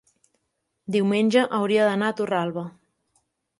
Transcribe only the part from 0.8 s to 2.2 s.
Diumenge hauria d'anar a